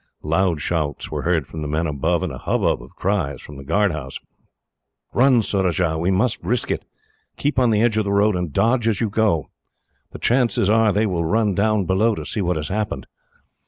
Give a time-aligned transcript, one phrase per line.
[0.23, 3.63] Loud shouts were heard from the men above, and a hubbub of cries from the
[3.63, 4.19] guard house.
[5.13, 5.99] "Run, Surajah!
[5.99, 6.85] We must risk it.
[7.37, 9.51] Keep on the edge of the road, and dodge as you go.
[10.09, 13.05] The chances are they will run down below, to see what has happened."